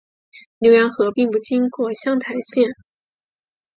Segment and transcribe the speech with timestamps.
[0.59, 2.65] 浏阳河并不经过湘潭县。